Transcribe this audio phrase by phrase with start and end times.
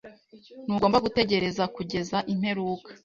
[0.65, 2.89] Ntugomba gutegereza kugeza imperuka.